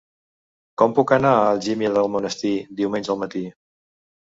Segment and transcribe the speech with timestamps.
[0.81, 3.47] Com puc anar a Algímia d'Almonesir diumenge al matí?